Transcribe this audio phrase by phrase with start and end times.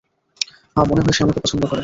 [0.75, 1.79] হ্যাঁ, মনেহয় সে আমাকে পছন্দ করে।